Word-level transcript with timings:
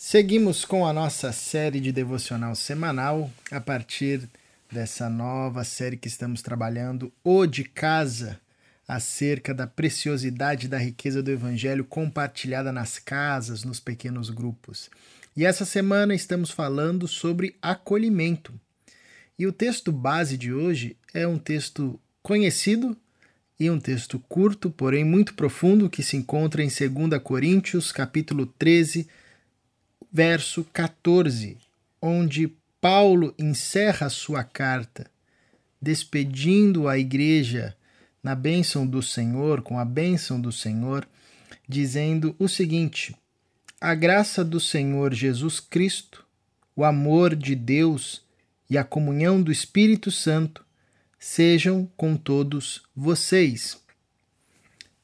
Seguimos 0.00 0.64
com 0.64 0.86
a 0.86 0.92
nossa 0.92 1.32
série 1.32 1.80
de 1.80 1.90
devocional 1.90 2.54
semanal 2.54 3.28
a 3.50 3.60
partir 3.60 4.28
dessa 4.70 5.10
nova 5.10 5.64
série 5.64 5.96
que 5.96 6.06
estamos 6.06 6.40
trabalhando, 6.40 7.12
O 7.24 7.44
de 7.44 7.64
Casa, 7.64 8.38
acerca 8.86 9.52
da 9.52 9.66
preciosidade 9.66 10.68
da 10.68 10.78
riqueza 10.78 11.20
do 11.20 11.32
Evangelho 11.32 11.84
compartilhada 11.84 12.70
nas 12.70 13.00
casas, 13.00 13.64
nos 13.64 13.80
pequenos 13.80 14.30
grupos. 14.30 14.88
E 15.36 15.44
essa 15.44 15.64
semana 15.64 16.14
estamos 16.14 16.52
falando 16.52 17.08
sobre 17.08 17.56
acolhimento. 17.60 18.54
E 19.36 19.48
o 19.48 19.52
texto 19.52 19.90
base 19.90 20.36
de 20.36 20.52
hoje 20.52 20.96
é 21.12 21.26
um 21.26 21.38
texto 21.38 21.98
conhecido 22.22 22.96
e 23.58 23.68
um 23.68 23.80
texto 23.80 24.20
curto, 24.28 24.70
porém 24.70 25.04
muito 25.04 25.34
profundo, 25.34 25.90
que 25.90 26.04
se 26.04 26.16
encontra 26.16 26.62
em 26.62 26.68
2 26.68 27.20
Coríntios, 27.20 27.90
capítulo 27.90 28.46
13, 28.46 29.08
verso 30.12 30.64
14, 30.72 31.58
onde 32.00 32.52
Paulo 32.80 33.34
encerra 33.38 34.08
sua 34.08 34.44
carta 34.44 35.10
despedindo 35.80 36.88
a 36.88 36.98
igreja 36.98 37.76
na 38.22 38.34
bênção 38.34 38.86
do 38.86 39.02
Senhor, 39.02 39.62
com 39.62 39.78
a 39.78 39.84
bênção 39.84 40.40
do 40.40 40.50
Senhor, 40.50 41.08
dizendo 41.68 42.34
o 42.38 42.48
seguinte: 42.48 43.14
A 43.80 43.94
graça 43.94 44.44
do 44.44 44.60
Senhor 44.60 45.14
Jesus 45.14 45.60
Cristo, 45.60 46.24
o 46.74 46.84
amor 46.84 47.34
de 47.34 47.54
Deus 47.54 48.22
e 48.68 48.76
a 48.76 48.84
comunhão 48.84 49.40
do 49.40 49.52
Espírito 49.52 50.10
Santo 50.10 50.64
sejam 51.18 51.90
com 51.96 52.16
todos 52.16 52.82
vocês. 52.94 53.78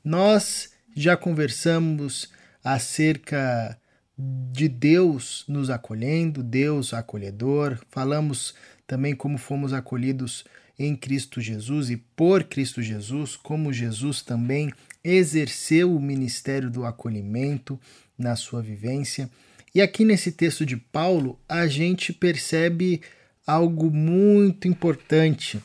Nós 0.04 0.72
já 0.94 1.16
conversamos 1.16 2.28
acerca 2.62 3.78
de 4.16 4.68
Deus 4.68 5.44
nos 5.48 5.70
acolhendo, 5.70 6.42
Deus 6.42 6.94
acolhedor. 6.94 7.78
Falamos 7.88 8.54
também 8.86 9.14
como 9.14 9.38
fomos 9.38 9.72
acolhidos 9.72 10.44
em 10.78 10.94
Cristo 10.96 11.40
Jesus 11.40 11.90
e 11.90 11.96
por 11.96 12.44
Cristo 12.44 12.82
Jesus, 12.82 13.36
como 13.36 13.72
Jesus 13.72 14.22
também 14.22 14.72
exerceu 15.02 15.94
o 15.94 16.00
ministério 16.00 16.70
do 16.70 16.84
acolhimento 16.84 17.78
na 18.18 18.36
sua 18.36 18.62
vivência. 18.62 19.30
E 19.74 19.82
aqui 19.82 20.04
nesse 20.04 20.32
texto 20.32 20.64
de 20.64 20.76
Paulo, 20.76 21.38
a 21.48 21.66
gente 21.66 22.12
percebe 22.12 23.00
algo 23.46 23.90
muito 23.90 24.66
importante, 24.66 25.60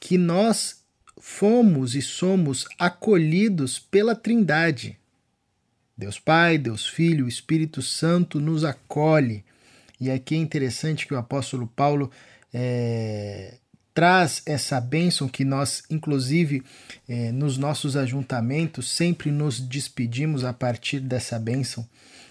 que 0.00 0.16
nós 0.16 0.82
fomos 1.20 1.94
e 1.94 2.02
somos 2.02 2.66
acolhidos 2.78 3.78
pela 3.78 4.14
Trindade. 4.14 4.96
Deus 5.98 6.20
Pai, 6.20 6.56
Deus 6.56 6.86
Filho, 6.86 7.24
o 7.24 7.28
Espírito 7.28 7.82
Santo 7.82 8.38
nos 8.38 8.64
acolhe. 8.64 9.44
E 10.00 10.12
aqui 10.12 10.36
é 10.36 10.38
interessante 10.38 11.08
que 11.08 11.12
o 11.12 11.18
apóstolo 11.18 11.66
Paulo 11.66 12.08
é, 12.54 13.54
traz 13.92 14.40
essa 14.46 14.80
bênção 14.80 15.28
que 15.28 15.44
nós, 15.44 15.82
inclusive, 15.90 16.62
é, 17.08 17.32
nos 17.32 17.58
nossos 17.58 17.96
ajuntamentos, 17.96 18.88
sempre 18.88 19.32
nos 19.32 19.58
despedimos 19.58 20.44
a 20.44 20.52
partir 20.52 21.00
dessa 21.00 21.36
bênção. 21.36 21.84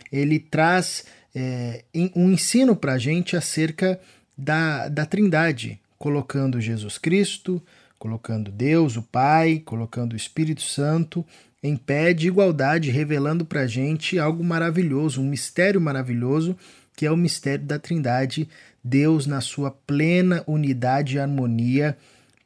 Ele 0.10 0.40
traz 0.40 1.04
é, 1.36 1.84
um 2.16 2.32
ensino 2.32 2.74
para 2.74 2.94
a 2.94 2.98
gente 2.98 3.36
acerca 3.36 4.00
da, 4.38 4.88
da 4.88 5.06
Trindade, 5.06 5.78
colocando 6.00 6.62
Jesus 6.62 6.98
Cristo, 6.98 7.62
colocando 8.00 8.50
Deus, 8.50 8.96
o 8.96 9.02
Pai, 9.02 9.62
colocando 9.66 10.14
o 10.14 10.16
Espírito 10.16 10.62
Santo 10.62 11.26
em 11.62 11.76
pé 11.76 12.14
de 12.14 12.28
igualdade, 12.28 12.92
revelando 12.92 13.46
para 13.46 13.62
a 13.62 13.68
gente 13.68 14.20
algo 14.20 14.44
maravilhoso, 14.44 15.22
um 15.22 15.26
mistério 15.26 15.82
maravilhoso, 15.82 16.56
que 16.96 17.06
é 17.06 17.12
o 17.12 17.18
mistério 17.18 17.66
da 17.66 17.80
Trindade, 17.80 18.48
Deus 18.84 19.26
na 19.26 19.42
sua 19.42 19.72
plena 19.72 20.44
unidade 20.48 21.16
e 21.16 21.20
harmonia, 21.20 21.98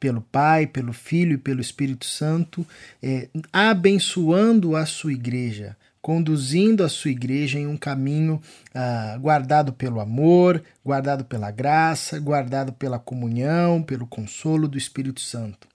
pelo 0.02 0.20
Pai, 0.20 0.66
pelo 0.66 0.92
Filho 0.92 1.34
e 1.34 1.38
pelo 1.38 1.60
Espírito 1.60 2.04
Santo, 2.04 2.66
é, 3.00 3.28
abençoando 3.52 4.74
a 4.74 4.84
sua 4.84 5.12
igreja, 5.12 5.76
conduzindo 6.00 6.82
a 6.82 6.88
sua 6.88 7.12
igreja 7.12 7.56
em 7.60 7.68
um 7.68 7.76
caminho 7.76 8.42
ah, 8.74 9.16
guardado 9.20 9.72
pelo 9.72 10.00
amor, 10.00 10.60
guardado 10.84 11.24
pela 11.24 11.52
graça, 11.52 12.18
guardado 12.18 12.72
pela 12.72 12.98
comunhão, 12.98 13.80
pelo 13.80 14.04
consolo 14.04 14.66
do 14.66 14.76
Espírito 14.76 15.20
Santo. 15.20 15.68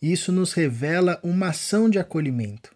Isso 0.00 0.30
nos 0.30 0.52
revela 0.52 1.18
uma 1.24 1.48
ação 1.48 1.90
de 1.90 1.98
acolhimento. 1.98 2.73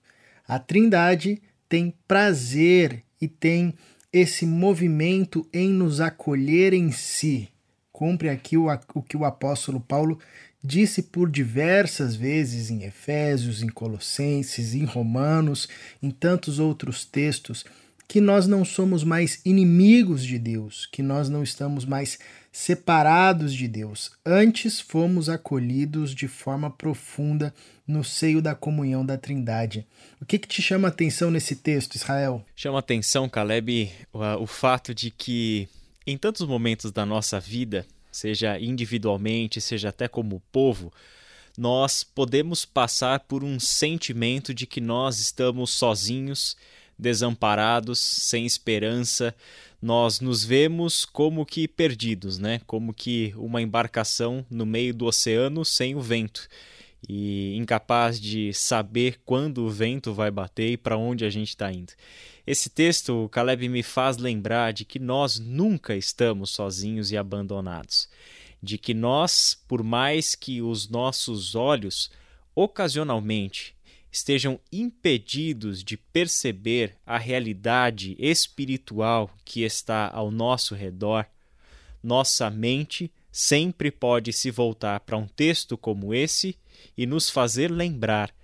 A 0.48 0.58
Trindade 0.58 1.42
tem 1.68 1.94
prazer 2.08 3.04
e 3.20 3.28
tem 3.28 3.74
esse 4.10 4.46
movimento 4.46 5.46
em 5.52 5.68
nos 5.68 6.00
acolher 6.00 6.72
em 6.72 6.90
si. 6.90 7.50
Cumpre 7.92 8.30
aqui 8.30 8.56
o, 8.56 8.68
o 8.94 9.02
que 9.02 9.16
o 9.16 9.26
apóstolo 9.26 9.78
Paulo 9.78 10.18
disse 10.64 11.02
por 11.02 11.30
diversas 11.30 12.16
vezes 12.16 12.70
em 12.70 12.84
Efésios, 12.84 13.62
em 13.62 13.68
Colossenses, 13.68 14.74
em 14.74 14.84
Romanos, 14.84 15.68
em 16.02 16.10
tantos 16.10 16.58
outros 16.58 17.04
textos, 17.04 17.66
que 18.08 18.20
nós 18.20 18.46
não 18.46 18.64
somos 18.64 19.04
mais 19.04 19.42
inimigos 19.44 20.24
de 20.24 20.38
Deus, 20.38 20.88
que 20.90 21.02
nós 21.02 21.28
não 21.28 21.42
estamos 21.42 21.84
mais 21.84 22.18
separados 22.52 23.54
de 23.54 23.68
Deus. 23.68 24.10
Antes 24.24 24.80
fomos 24.80 25.28
acolhidos 25.28 26.14
de 26.14 26.26
forma 26.26 26.70
profunda 26.70 27.54
no 27.86 28.02
seio 28.04 28.42
da 28.42 28.54
comunhão 28.54 29.04
da 29.04 29.16
Trindade. 29.16 29.86
O 30.20 30.24
que, 30.24 30.38
que 30.38 30.48
te 30.48 30.60
chama 30.60 30.88
a 30.88 30.90
atenção 30.90 31.30
nesse 31.30 31.56
texto, 31.56 31.94
Israel? 31.94 32.44
Chama 32.54 32.78
a 32.78 32.80
atenção, 32.80 33.28
Caleb, 33.28 33.90
o, 34.12 34.20
o 34.42 34.46
fato 34.46 34.94
de 34.94 35.10
que 35.10 35.68
em 36.06 36.16
tantos 36.16 36.46
momentos 36.46 36.90
da 36.90 37.04
nossa 37.04 37.38
vida, 37.38 37.86
seja 38.10 38.58
individualmente, 38.58 39.60
seja 39.60 39.90
até 39.90 40.08
como 40.08 40.42
povo, 40.50 40.90
nós 41.56 42.02
podemos 42.02 42.64
passar 42.64 43.20
por 43.20 43.44
um 43.44 43.60
sentimento 43.60 44.54
de 44.54 44.66
que 44.66 44.80
nós 44.80 45.18
estamos 45.18 45.70
sozinhos, 45.70 46.56
desamparados, 46.98 47.98
sem 47.98 48.46
esperança, 48.46 49.34
nós 49.80 50.20
nos 50.20 50.44
vemos 50.44 51.04
como 51.04 51.46
que 51.46 51.68
perdidos, 51.68 52.38
né? 52.38 52.60
Como 52.66 52.92
que 52.92 53.32
uma 53.36 53.62
embarcação 53.62 54.44
no 54.50 54.66
meio 54.66 54.92
do 54.92 55.06
oceano 55.06 55.64
sem 55.64 55.94
o 55.94 56.00
vento 56.00 56.48
e 57.06 57.54
incapaz 57.56 58.20
de 58.20 58.52
saber 58.52 59.20
quando 59.24 59.64
o 59.64 59.70
vento 59.70 60.12
vai 60.12 60.30
bater 60.30 60.72
e 60.72 60.76
para 60.76 60.96
onde 60.96 61.24
a 61.24 61.30
gente 61.30 61.50
está 61.50 61.72
indo. 61.72 61.92
Esse 62.46 62.70
texto, 62.70 63.28
Caleb, 63.30 63.68
me 63.68 63.82
faz 63.82 64.16
lembrar 64.16 64.72
de 64.72 64.84
que 64.84 64.98
nós 64.98 65.38
nunca 65.38 65.94
estamos 65.94 66.50
sozinhos 66.50 67.12
e 67.12 67.16
abandonados. 67.16 68.08
De 68.60 68.78
que 68.78 68.94
nós, 68.94 69.56
por 69.68 69.84
mais 69.84 70.34
que 70.34 70.60
os 70.60 70.88
nossos 70.88 71.54
olhos 71.54 72.10
ocasionalmente 72.54 73.76
estejam 74.10 74.58
impedidos 74.72 75.84
de 75.84 75.96
perceber 75.96 76.96
a 77.04 77.18
realidade 77.18 78.16
espiritual 78.18 79.30
que 79.44 79.62
está 79.62 80.08
ao 80.08 80.30
nosso 80.30 80.74
redor, 80.74 81.26
nossa 82.02 82.48
mente 82.48 83.12
sempre 83.30 83.90
pode 83.90 84.32
se 84.32 84.50
voltar 84.50 85.00
para 85.00 85.16
um 85.16 85.26
texto 85.26 85.76
como 85.76 86.14
esse 86.14 86.56
e 86.96 87.06
nos 87.06 87.28
fazer 87.28 87.70
lembrar 87.70 88.34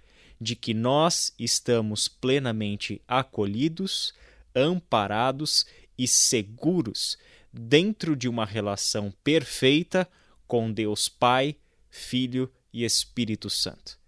de 0.40 0.54
que 0.54 0.74
nós 0.74 1.32
estamos 1.38 2.08
plenamente 2.08 3.00
acolhidos, 3.08 4.12
amparados 4.54 5.64
e 5.96 6.06
seguros 6.06 7.16
dentro 7.52 8.14
de 8.14 8.28
uma 8.28 8.44
relação 8.44 9.12
perfeita 9.22 10.08
com 10.46 10.70
Deus 10.72 11.08
Pai, 11.08 11.56
Filho 11.88 12.52
e 12.72 12.84
Espírito 12.84 13.48
Santo 13.48 14.03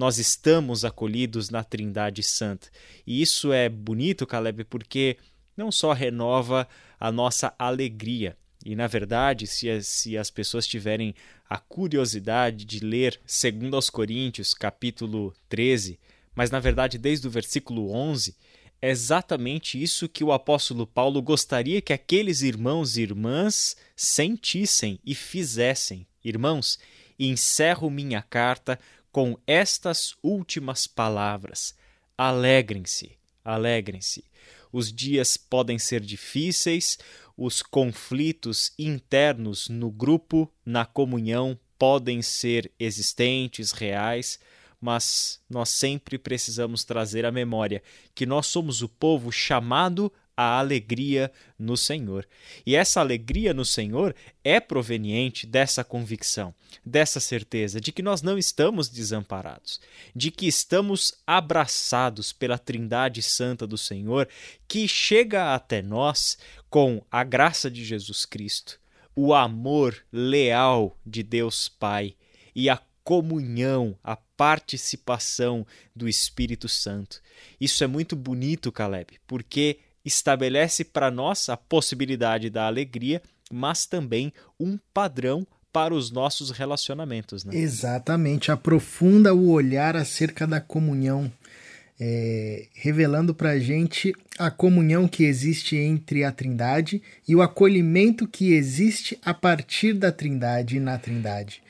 nós 0.00 0.18
estamos 0.18 0.82
acolhidos 0.82 1.50
na 1.50 1.62
Trindade 1.62 2.22
Santa. 2.22 2.70
E 3.06 3.20
isso 3.20 3.52
é 3.52 3.68
bonito, 3.68 4.26
Caleb, 4.26 4.64
porque 4.64 5.18
não 5.54 5.70
só 5.70 5.92
renova 5.92 6.66
a 6.98 7.12
nossa 7.12 7.54
alegria, 7.58 8.34
e 8.64 8.74
na 8.74 8.86
verdade, 8.86 9.46
se 9.46 9.68
as, 9.68 9.86
se 9.86 10.16
as 10.16 10.30
pessoas 10.30 10.66
tiverem 10.66 11.14
a 11.48 11.58
curiosidade 11.58 12.64
de 12.64 12.80
ler, 12.80 13.20
segundo 13.26 13.76
aos 13.76 13.90
Coríntios, 13.90 14.54
capítulo 14.54 15.34
13, 15.50 16.00
mas 16.34 16.50
na 16.50 16.60
verdade 16.60 16.96
desde 16.96 17.26
o 17.26 17.30
versículo 17.30 17.92
11, 17.92 18.34
é 18.80 18.88
exatamente 18.88 19.82
isso 19.82 20.08
que 20.08 20.24
o 20.24 20.32
apóstolo 20.32 20.86
Paulo 20.86 21.20
gostaria 21.20 21.82
que 21.82 21.92
aqueles 21.92 22.40
irmãos 22.40 22.96
e 22.96 23.02
irmãs 23.02 23.76
sentissem 23.94 24.98
e 25.04 25.14
fizessem. 25.14 26.06
Irmãos, 26.24 26.78
encerro 27.18 27.90
minha 27.90 28.22
carta 28.22 28.78
com 29.12 29.38
estas 29.46 30.14
últimas 30.22 30.86
palavras: 30.86 31.74
alegrem-se, 32.16 33.18
alegrem-se. 33.44 34.24
Os 34.72 34.92
dias 34.92 35.36
podem 35.36 35.78
ser 35.78 36.00
difíceis, 36.00 36.98
os 37.36 37.62
conflitos 37.62 38.72
internos 38.78 39.68
no 39.68 39.90
grupo, 39.90 40.52
na 40.64 40.84
comunhão, 40.84 41.58
podem 41.78 42.20
ser 42.22 42.70
existentes, 42.78 43.72
reais, 43.72 44.38
mas 44.80 45.40
nós 45.48 45.70
sempre 45.70 46.18
precisamos 46.18 46.84
trazer 46.84 47.24
à 47.24 47.32
memória 47.32 47.82
que 48.14 48.26
nós 48.26 48.46
somos 48.46 48.82
o 48.82 48.88
povo 48.88 49.32
chamado 49.32 50.12
a 50.40 50.58
alegria 50.58 51.30
no 51.58 51.76
Senhor. 51.76 52.26
E 52.64 52.74
essa 52.74 53.00
alegria 53.00 53.52
no 53.52 53.64
Senhor 53.64 54.14
é 54.42 54.58
proveniente 54.58 55.46
dessa 55.46 55.84
convicção, 55.84 56.54
dessa 56.82 57.20
certeza 57.20 57.78
de 57.78 57.92
que 57.92 58.02
nós 58.02 58.22
não 58.22 58.38
estamos 58.38 58.88
desamparados, 58.88 59.80
de 60.16 60.30
que 60.30 60.46
estamos 60.46 61.12
abraçados 61.26 62.32
pela 62.32 62.58
Trindade 62.58 63.20
Santa 63.20 63.66
do 63.66 63.76
Senhor, 63.76 64.26
que 64.66 64.88
chega 64.88 65.54
até 65.54 65.82
nós 65.82 66.38
com 66.70 67.04
a 67.10 67.22
graça 67.22 67.70
de 67.70 67.84
Jesus 67.84 68.24
Cristo, 68.24 68.80
o 69.14 69.34
amor 69.34 69.94
leal 70.10 70.96
de 71.04 71.22
Deus 71.22 71.68
Pai 71.68 72.14
e 72.54 72.70
a 72.70 72.80
comunhão, 73.04 73.98
a 74.02 74.16
participação 74.16 75.66
do 75.94 76.08
Espírito 76.08 76.68
Santo. 76.68 77.20
Isso 77.60 77.84
é 77.84 77.86
muito 77.86 78.16
bonito, 78.16 78.72
Caleb, 78.72 79.18
porque 79.26 79.80
estabelece 80.04 80.84
para 80.84 81.10
nós 81.10 81.48
a 81.48 81.56
possibilidade 81.56 82.50
da 82.50 82.66
alegria, 82.66 83.22
mas 83.50 83.86
também 83.86 84.32
um 84.58 84.78
padrão 84.92 85.46
para 85.72 85.94
os 85.94 86.10
nossos 86.10 86.50
relacionamentos. 86.50 87.44
Né? 87.44 87.56
Exatamente, 87.56 88.50
aprofunda 88.50 89.34
o 89.34 89.50
olhar 89.50 89.96
acerca 89.96 90.46
da 90.46 90.60
comunhão, 90.60 91.30
é, 91.98 92.66
revelando 92.74 93.34
para 93.34 93.50
a 93.50 93.58
gente 93.58 94.12
a 94.38 94.50
comunhão 94.50 95.06
que 95.06 95.24
existe 95.24 95.76
entre 95.76 96.24
a 96.24 96.32
Trindade 96.32 97.02
e 97.28 97.36
o 97.36 97.42
acolhimento 97.42 98.26
que 98.26 98.52
existe 98.54 99.18
a 99.22 99.34
partir 99.34 99.92
da 99.92 100.10
Trindade 100.10 100.78
e 100.78 100.80
na 100.80 100.98
Trindade. 100.98 101.62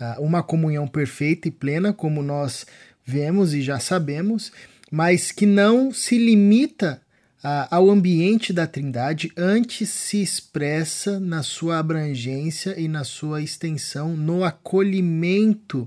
Ah, 0.00 0.16
uma 0.18 0.42
comunhão 0.42 0.88
perfeita 0.88 1.48
e 1.48 1.50
plena, 1.50 1.92
como 1.92 2.22
nós 2.22 2.66
vemos 3.04 3.52
e 3.52 3.62
já 3.62 3.78
sabemos, 3.78 4.50
mas 4.90 5.30
que 5.30 5.46
não 5.46 5.92
se 5.92 6.18
limita 6.18 7.00
ao 7.70 7.90
ambiente 7.90 8.54
da 8.54 8.66
Trindade, 8.66 9.30
antes 9.36 9.90
se 9.90 10.22
expressa 10.22 11.20
na 11.20 11.42
sua 11.42 11.78
abrangência 11.78 12.78
e 12.80 12.88
na 12.88 13.04
sua 13.04 13.42
extensão 13.42 14.16
no 14.16 14.42
acolhimento 14.42 15.86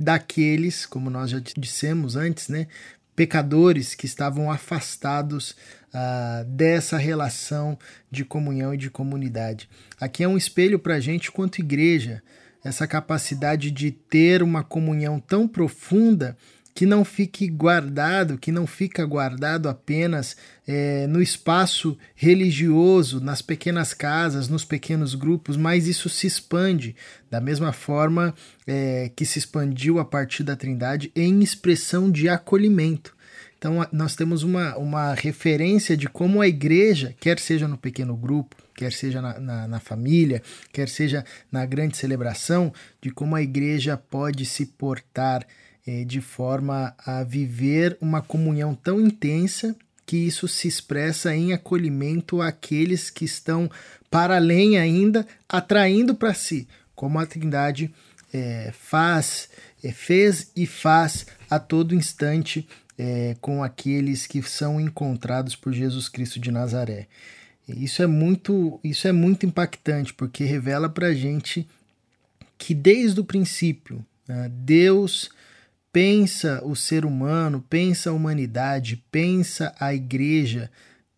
daqueles, 0.00 0.86
como 0.86 1.10
nós 1.10 1.30
já 1.30 1.40
dissemos 1.58 2.16
antes, 2.16 2.48
né, 2.48 2.68
pecadores 3.14 3.94
que 3.94 4.06
estavam 4.06 4.50
afastados 4.50 5.50
uh, 5.50 6.44
dessa 6.46 6.96
relação 6.96 7.78
de 8.10 8.24
comunhão 8.24 8.72
e 8.74 8.78
de 8.78 8.90
comunidade. 8.90 9.68
Aqui 10.00 10.24
é 10.24 10.28
um 10.28 10.38
espelho 10.38 10.78
para 10.78 10.94
a 10.94 11.00
gente 11.00 11.30
quanto 11.30 11.60
igreja, 11.60 12.22
essa 12.64 12.86
capacidade 12.86 13.70
de 13.70 13.90
ter 13.90 14.42
uma 14.42 14.64
comunhão 14.64 15.20
tão 15.20 15.46
profunda 15.46 16.36
que 16.74 16.84
não 16.84 17.04
fique 17.04 17.46
guardado, 17.46 18.36
que 18.36 18.50
não 18.50 18.66
fica 18.66 19.06
guardado 19.06 19.68
apenas 19.68 20.36
é, 20.66 21.06
no 21.06 21.22
espaço 21.22 21.96
religioso, 22.16 23.20
nas 23.20 23.40
pequenas 23.40 23.94
casas, 23.94 24.48
nos 24.48 24.64
pequenos 24.64 25.14
grupos, 25.14 25.56
mas 25.56 25.86
isso 25.86 26.08
se 26.08 26.26
expande 26.26 26.96
da 27.30 27.40
mesma 27.40 27.72
forma 27.72 28.34
é, 28.66 29.08
que 29.14 29.24
se 29.24 29.38
expandiu 29.38 30.00
a 30.00 30.04
partir 30.04 30.42
da 30.42 30.56
Trindade 30.56 31.12
em 31.14 31.40
expressão 31.42 32.10
de 32.10 32.28
acolhimento. 32.28 33.14
Então, 33.56 33.86
nós 33.92 34.14
temos 34.14 34.42
uma, 34.42 34.76
uma 34.76 35.14
referência 35.14 35.96
de 35.96 36.08
como 36.08 36.42
a 36.42 36.48
igreja, 36.48 37.14
quer 37.18 37.38
seja 37.38 37.66
no 37.66 37.78
pequeno 37.78 38.14
grupo, 38.14 38.56
quer 38.74 38.92
seja 38.92 39.22
na, 39.22 39.40
na, 39.40 39.68
na, 39.68 39.80
família, 39.80 40.42
quer 40.70 40.88
seja 40.88 41.24
na 41.50 41.64
grande 41.64 41.96
celebração, 41.96 42.72
de 43.00 43.10
como 43.10 43.34
a 43.36 43.40
igreja 43.40 43.96
pode 43.96 44.44
se 44.44 44.66
portar 44.66 45.46
de 46.06 46.20
forma 46.20 46.94
a 47.04 47.22
viver 47.22 47.98
uma 48.00 48.22
comunhão 48.22 48.74
tão 48.74 49.00
intensa 49.00 49.76
que 50.06 50.16
isso 50.16 50.46
se 50.46 50.68
expressa 50.68 51.34
em 51.34 51.52
acolhimento 51.52 52.40
àqueles 52.40 53.10
que 53.10 53.24
estão 53.24 53.70
para 54.10 54.36
além 54.36 54.78
ainda, 54.78 55.26
atraindo 55.48 56.14
para 56.14 56.34
si, 56.34 56.68
como 56.94 57.18
a 57.18 57.26
Trindade 57.26 57.92
é, 58.32 58.72
faz, 58.72 59.48
é, 59.82 59.90
fez 59.92 60.50
e 60.54 60.66
faz 60.66 61.26
a 61.48 61.58
todo 61.58 61.94
instante 61.94 62.68
é, 62.98 63.36
com 63.40 63.62
aqueles 63.62 64.26
que 64.26 64.42
são 64.42 64.80
encontrados 64.80 65.56
por 65.56 65.72
Jesus 65.72 66.08
Cristo 66.08 66.38
de 66.38 66.50
Nazaré. 66.50 67.06
Isso 67.66 68.02
é 68.02 68.06
muito, 68.06 68.78
isso 68.84 69.08
é 69.08 69.12
muito 69.12 69.46
impactante 69.46 70.12
porque 70.12 70.44
revela 70.44 70.88
para 70.88 71.14
gente 71.14 71.66
que 72.58 72.74
desde 72.74 73.20
o 73.20 73.24
princípio 73.24 74.04
né, 74.28 74.50
Deus 74.52 75.30
pensa 75.94 76.60
o 76.64 76.74
ser 76.74 77.04
humano, 77.04 77.64
pensa 77.70 78.10
a 78.10 78.12
humanidade, 78.12 78.96
pensa 79.12 79.72
a 79.78 79.94
igreja 79.94 80.68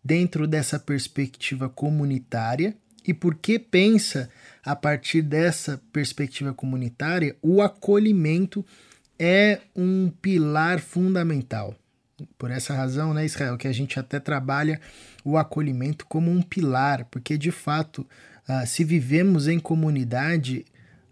dentro 0.03 0.45
dessa 0.45 0.77
perspectiva 0.77 1.67
comunitária 1.67 2.75
e 3.05 3.11
porque 3.11 3.57
pensa 3.57 4.29
a 4.63 4.75
partir 4.75 5.23
dessa 5.23 5.81
perspectiva 5.91 6.53
comunitária, 6.53 7.35
o 7.41 7.59
acolhimento 7.59 8.63
é 9.17 9.61
um 9.75 10.11
pilar 10.21 10.79
fundamental. 10.79 11.75
Por 12.37 12.51
essa 12.51 12.75
razão, 12.75 13.15
né, 13.15 13.25
Israel, 13.25 13.57
que 13.57 13.67
a 13.67 13.73
gente 13.73 13.99
até 13.99 14.19
trabalha 14.19 14.79
o 15.25 15.39
acolhimento 15.39 16.05
como 16.05 16.29
um 16.29 16.43
pilar, 16.43 17.05
porque 17.05 17.35
de 17.35 17.49
fato, 17.49 18.05
uh, 18.47 18.67
se 18.67 18.83
vivemos 18.83 19.47
em 19.47 19.59
comunidade, 19.59 20.67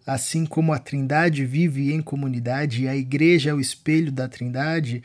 assim 0.05 0.45
como 0.45 0.71
a 0.71 0.79
Trindade 0.79 1.45
vive 1.45 1.91
em 1.93 2.01
comunidade 2.01 2.83
e 2.83 2.87
a 2.87 2.95
igreja 2.95 3.49
é 3.49 3.53
o 3.53 3.59
espelho 3.59 4.11
da 4.11 4.27
Trindade, 4.27 5.01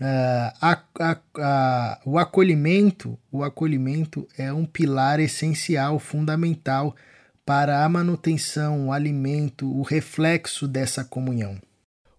uh, 0.00 0.56
a, 0.60 0.82
a, 0.98 1.18
a, 1.36 2.00
o 2.04 2.18
acolhimento, 2.18 3.18
o 3.30 3.44
acolhimento 3.44 4.26
é 4.36 4.52
um 4.52 4.64
pilar 4.64 5.20
essencial, 5.20 5.98
fundamental 5.98 6.96
para 7.44 7.84
a 7.84 7.88
manutenção, 7.88 8.88
o 8.88 8.92
alimento, 8.92 9.66
o 9.66 9.82
reflexo 9.82 10.68
dessa 10.68 11.04
comunhão. 11.04 11.60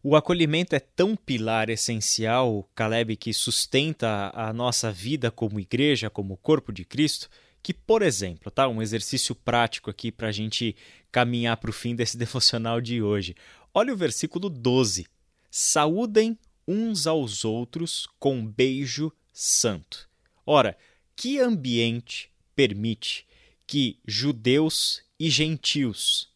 O 0.04 0.16
acolhimento 0.16 0.76
é 0.76 0.80
tão 0.80 1.16
pilar 1.16 1.70
essencial, 1.70 2.68
Caleb, 2.74 3.16
que 3.16 3.32
sustenta 3.32 4.32
a 4.34 4.52
nossa 4.52 4.92
vida 4.92 5.30
como 5.30 5.60
igreja, 5.60 6.10
como 6.10 6.38
corpo 6.38 6.74
de 6.74 6.84
Cristo, 6.84 7.30
que, 7.64 7.74
por 7.74 8.02
exemplo, 8.02 8.52
tá, 8.52 8.68
um 8.68 8.82
exercício 8.82 9.36
prático 9.36 9.90
aqui 9.90 10.12
para 10.12 10.30
a 10.30 10.32
gente 10.32 10.76
caminhar 11.12 11.58
para 11.58 11.70
o 11.70 11.74
fim 11.74 11.96
desse 11.96 12.18
devocional 12.18 12.82
de 12.82 13.02
hoje. 13.02 13.36
Olha 13.74 13.94
o 13.94 13.98
versículo 13.98 14.50
12. 14.50 15.08
Saúdem 15.50 16.38
uns 16.68 17.08
aos 17.08 17.44
outros 17.46 18.08
com 18.20 18.46
beijo 18.46 19.12
santo. 19.34 20.10
Ora, 20.46 20.78
que 21.16 21.40
ambiente 21.40 22.32
permite 22.56 23.28
que 23.68 24.00
judeus 24.06 25.02
e 25.20 25.30
gentios, 25.30 26.30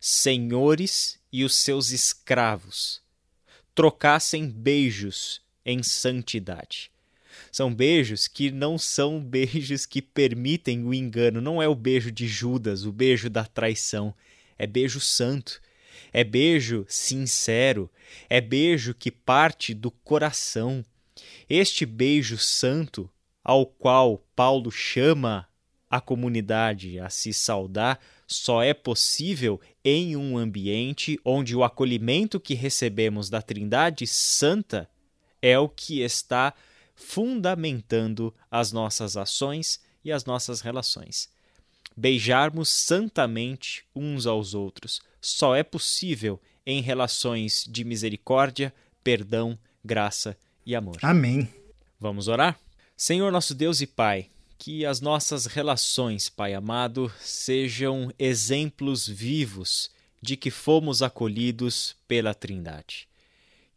senhores 0.00 1.18
e 1.32 1.44
os 1.44 1.54
seus 1.54 1.90
escravos, 1.90 3.02
trocassem 3.74 4.48
beijos 4.50 5.40
em 5.64 5.82
santidade? 5.82 6.90
São 7.50 7.74
beijos 7.74 8.28
que 8.28 8.50
não 8.50 8.78
são 8.78 9.20
beijos 9.20 9.86
que 9.86 10.00
permitem 10.02 10.84
o 10.84 10.94
engano. 10.94 11.40
Não 11.40 11.62
é 11.62 11.68
o 11.68 11.74
beijo 11.74 12.10
de 12.10 12.26
Judas, 12.26 12.84
o 12.84 12.92
beijo 12.92 13.28
da 13.28 13.44
traição. 13.44 14.14
É 14.58 14.66
beijo 14.66 15.00
santo. 15.00 15.60
É 16.12 16.24
beijo 16.24 16.84
sincero. 16.88 17.90
É 18.28 18.40
beijo 18.40 18.94
que 18.94 19.10
parte 19.10 19.74
do 19.74 19.90
coração. 19.90 20.84
Este 21.48 21.84
beijo 21.84 22.38
santo, 22.38 23.10
ao 23.42 23.66
qual 23.66 24.24
Paulo 24.34 24.70
chama 24.70 25.46
a 25.90 26.00
comunidade 26.00 27.00
a 27.00 27.10
se 27.10 27.32
saudar, 27.32 27.98
só 28.26 28.62
é 28.62 28.72
possível 28.72 29.60
em 29.84 30.16
um 30.16 30.38
ambiente 30.38 31.18
onde 31.24 31.56
o 31.56 31.64
acolhimento 31.64 32.38
que 32.38 32.54
recebemos 32.54 33.28
da 33.28 33.42
Trindade 33.42 34.06
Santa 34.06 34.88
é 35.42 35.58
o 35.58 35.68
que 35.68 36.00
está 36.00 36.54
fundamentando 37.00 38.32
as 38.50 38.70
nossas 38.70 39.16
ações 39.16 39.80
e 40.04 40.12
as 40.12 40.24
nossas 40.24 40.60
relações. 40.60 41.28
Beijarmos 41.96 42.68
santamente 42.68 43.84
uns 43.96 44.26
aos 44.26 44.54
outros 44.54 45.00
só 45.20 45.56
é 45.56 45.62
possível 45.62 46.40
em 46.64 46.80
relações 46.80 47.64
de 47.68 47.84
misericórdia, 47.84 48.72
perdão, 49.02 49.58
graça 49.84 50.36
e 50.64 50.74
amor. 50.74 50.98
Amém. 51.02 51.48
Vamos 51.98 52.28
orar? 52.28 52.58
Senhor 52.96 53.32
nosso 53.32 53.54
Deus 53.54 53.80
e 53.80 53.86
Pai, 53.86 54.30
que 54.58 54.84
as 54.84 55.00
nossas 55.00 55.46
relações, 55.46 56.28
Pai 56.28 56.54
amado, 56.54 57.12
sejam 57.18 58.12
exemplos 58.18 59.08
vivos 59.08 59.90
de 60.22 60.36
que 60.36 60.50
fomos 60.50 61.02
acolhidos 61.02 61.96
pela 62.06 62.34
Trindade 62.34 63.09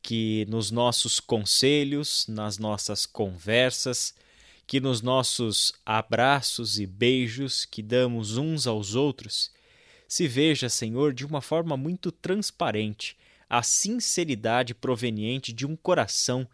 que 0.04 0.46
nos 0.50 0.70
nossos 0.70 1.22
conselhos, 1.22 2.28
nas 2.28 2.58
nossas 2.58 3.06
conversas, 3.06 4.14
que 4.68 4.82
nos 4.82 5.02
nossos 5.02 5.74
abraços 5.86 6.78
e 6.78 6.86
beijos 6.86 7.64
que 7.64 7.82
damos 7.82 8.38
uns 8.38 8.68
aos 8.68 8.96
outros, 8.96 9.50
se 10.06 10.28
veja, 10.28 10.68
Senhor, 10.68 11.14
de 11.14 11.26
uma 11.26 11.42
forma 11.42 11.78
muito 11.78 12.12
transparente 12.12 13.18
a 13.50 13.64
sinceridade 13.64 14.74
proveniente 14.74 15.54
de 15.54 15.66
um 15.66 15.76
coração 15.76 16.48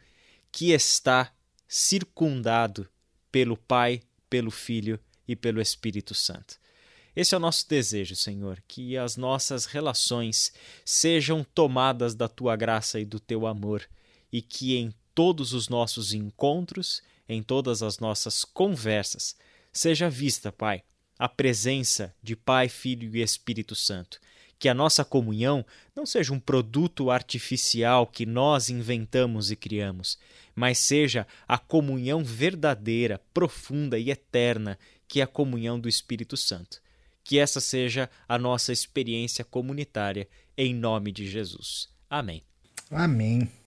que 0.52 0.72
está 0.72 1.34
circundado 1.68 2.88
pelo 3.32 3.58
Pai, 3.58 4.02
pelo 4.30 4.52
Filho 4.52 5.00
e 5.28 5.36
pelo 5.36 5.60
Espírito 5.60 6.14
Santo. 6.14 6.60
Esse 7.20 7.36
é 7.36 7.38
o 7.38 7.42
nosso 7.42 7.68
desejo, 7.68 8.16
Senhor, 8.16 8.64
que 8.66 8.96
as 8.96 9.18
nossas 9.18 9.66
relações 9.66 10.54
sejam 10.86 11.44
tomadas 11.44 12.16
da 12.16 12.30
tua 12.30 12.56
graça 12.56 12.98
e 12.98 13.04
do 13.04 13.20
teu 13.20 13.46
amor, 13.46 13.84
e 14.32 14.42
que 14.42 14.78
em 14.78 14.94
todos 15.14 15.52
os 15.52 15.68
nossos 15.68 16.14
encontros, 16.14 17.02
em 17.28 17.44
todas 17.44 17.84
as 17.84 18.00
nossas 18.00 18.46
conversas, 18.46 19.36
seja 19.74 20.10
vista, 20.10 20.50
Pai, 20.50 20.82
a 21.18 21.28
presença 21.28 22.16
de 22.24 22.38
Pai, 22.38 22.70
Filho 22.70 23.14
e 23.14 23.22
Espírito 23.22 23.76
Santo. 23.76 24.18
Que 24.58 24.70
a 24.70 24.74
nossa 24.74 25.04
comunhão 25.04 25.66
não 25.94 26.06
seja 26.06 26.32
um 26.32 26.40
produto 26.40 27.12
artificial 27.12 28.08
que 28.08 28.26
nós 28.26 28.70
inventamos 28.70 29.52
e 29.52 29.58
criamos, 29.58 30.18
mas 30.56 30.78
seja 30.78 31.28
a 31.46 31.58
comunhão 31.58 32.24
verdadeira, 32.24 33.20
profunda 33.34 34.00
e 34.00 34.10
eterna, 34.10 34.80
que 35.06 35.20
é 35.20 35.24
a 35.24 35.28
comunhão 35.28 35.78
do 35.78 35.90
Espírito 35.90 36.38
Santo. 36.38 36.82
Que 37.30 37.38
essa 37.38 37.62
seja 37.62 38.10
a 38.28 38.40
nossa 38.40 38.74
experiência 38.74 39.46
comunitária, 39.46 40.28
em 40.58 40.74
nome 40.74 41.12
de 41.12 41.30
Jesus. 41.30 41.88
Amém. 42.10 42.42
Amém. 42.90 43.52